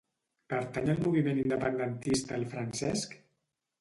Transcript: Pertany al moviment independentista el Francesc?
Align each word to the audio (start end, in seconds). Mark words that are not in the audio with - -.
Pertany 0.53 0.87
al 0.93 1.03
moviment 1.03 1.41
independentista 1.43 2.39
el 2.41 2.47
Francesc? 2.55 3.15